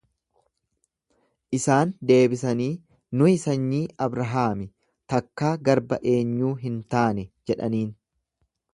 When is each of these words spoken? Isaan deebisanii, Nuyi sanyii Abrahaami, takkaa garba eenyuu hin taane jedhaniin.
Isaan 1.57 1.91
deebisanii, 2.11 2.71
Nuyi 3.21 3.35
sanyii 3.45 3.83
Abrahaami, 4.07 4.69
takkaa 5.15 5.55
garba 5.71 6.03
eenyuu 6.17 6.55
hin 6.67 6.85
taane 6.97 7.31
jedhaniin. 7.53 7.97